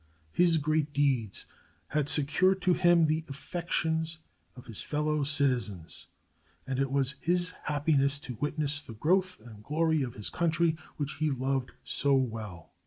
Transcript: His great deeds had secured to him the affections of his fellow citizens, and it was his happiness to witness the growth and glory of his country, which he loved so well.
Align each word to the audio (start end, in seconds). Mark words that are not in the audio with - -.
His 0.31 0.57
great 0.57 0.93
deeds 0.93 1.45
had 1.89 2.09
secured 2.09 2.59
to 2.63 2.73
him 2.73 3.05
the 3.05 3.23
affections 3.29 4.17
of 4.55 4.65
his 4.65 4.81
fellow 4.81 5.23
citizens, 5.23 6.07
and 6.65 6.79
it 6.79 6.89
was 6.89 7.13
his 7.21 7.51
happiness 7.65 8.17
to 8.21 8.33
witness 8.41 8.83
the 8.83 8.95
growth 8.95 9.39
and 9.41 9.63
glory 9.63 10.01
of 10.01 10.15
his 10.15 10.31
country, 10.31 10.75
which 10.97 11.17
he 11.19 11.29
loved 11.29 11.73
so 11.83 12.15
well. 12.15 12.73